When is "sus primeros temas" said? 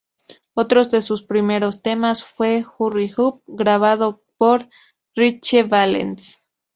1.03-2.23